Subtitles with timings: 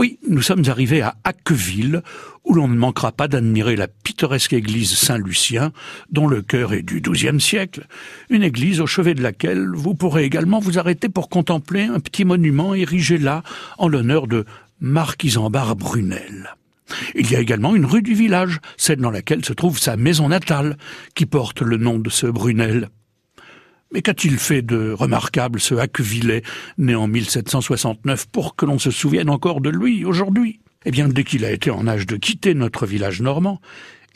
[0.00, 2.00] Oui, nous sommes arrivés à Acqueville,
[2.44, 5.72] où l'on ne manquera pas d'admirer la pittoresque église Saint-Lucien,
[6.10, 7.86] dont le chœur est du XIIe siècle,
[8.30, 12.24] une église au chevet de laquelle vous pourrez également vous arrêter pour contempler un petit
[12.24, 13.42] monument érigé là
[13.76, 14.46] en l'honneur de
[14.80, 16.54] Marc Isambard Brunel.
[17.14, 20.30] Il y a également une rue du village, celle dans laquelle se trouve sa maison
[20.30, 20.78] natale,
[21.14, 22.88] qui porte le nom de ce Brunel.
[23.92, 26.42] Mais qu'a-t-il fait de remarquable ce Hacquevillet,
[26.78, 30.60] né en 1769, pour que l'on se souvienne encore de lui aujourd'hui?
[30.84, 33.60] Eh bien, dès qu'il a été en âge de quitter notre village normand,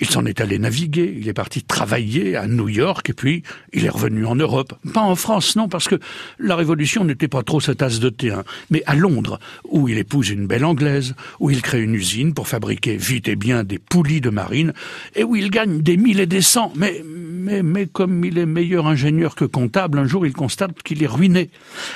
[0.00, 3.84] il s'en est allé naviguer, il est parti travailler à New York et puis il
[3.84, 4.74] est revenu en Europe.
[4.92, 6.00] Pas en France, non, parce que
[6.38, 9.98] la Révolution n'était pas trop sa tasse de thé, hein, mais à Londres, où il
[9.98, 13.78] épouse une belle Anglaise, où il crée une usine pour fabriquer vite et bien des
[13.78, 14.72] poulies de marine,
[15.14, 16.72] et où il gagne des mille et des cents.
[16.74, 21.02] Mais, mais, mais comme il est meilleur ingénieur que comptable, un jour il constate qu'il
[21.02, 21.50] est ruiné,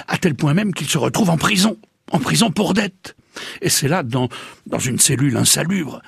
[0.06, 1.76] à tel point même qu'il se retrouve en prison,
[2.12, 3.16] en prison pour dette.
[3.60, 4.28] Et c'est là, dans,
[4.66, 6.00] dans une cellule insalubre,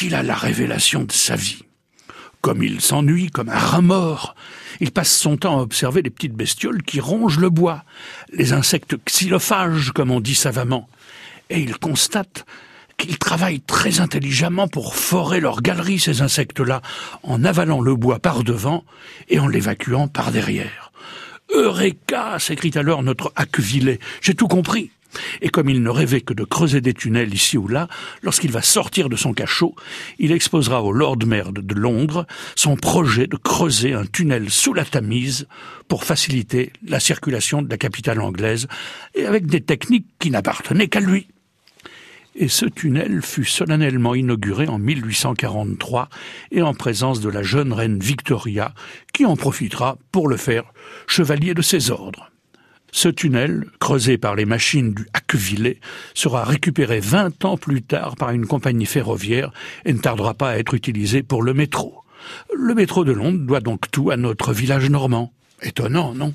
[0.00, 1.62] qu'il a la révélation de sa vie.
[2.40, 4.34] Comme il s'ennuie comme un rat mort,
[4.80, 7.84] il passe son temps à observer les petites bestioles qui rongent le bois,
[8.32, 10.88] les insectes xylophages, comme on dit savamment,
[11.50, 12.46] et il constate
[12.96, 16.80] qu'ils travaillent très intelligemment pour forer leur galerie, ces insectes-là,
[17.22, 18.84] en avalant le bois par devant
[19.28, 20.92] et en l'évacuant par derrière.
[21.50, 23.98] Eureka s'écrie alors notre Aquevillet.
[24.22, 24.92] J'ai tout compris.
[25.40, 27.88] Et comme il ne rêvait que de creuser des tunnels ici ou là,
[28.22, 29.74] lorsqu'il va sortir de son cachot,
[30.18, 34.84] il exposera au Lord Mayor de Londres son projet de creuser un tunnel sous la
[34.84, 35.48] Tamise
[35.88, 38.68] pour faciliter la circulation de la capitale anglaise,
[39.14, 41.26] et avec des techniques qui n'appartenaient qu'à lui.
[42.36, 46.08] Et ce tunnel fut solennellement inauguré en 1843
[46.52, 48.72] et en présence de la jeune reine Victoria,
[49.12, 50.72] qui en profitera pour le faire
[51.06, 52.30] chevalier de ses ordres.
[52.92, 55.80] Ce tunnel, creusé par les machines du Hacquevillet,
[56.14, 59.52] sera récupéré 20 ans plus tard par une compagnie ferroviaire
[59.84, 62.02] et ne tardera pas à être utilisé pour le métro.
[62.54, 65.32] Le métro de Londres doit donc tout à notre village normand.
[65.62, 66.34] Étonnant, non?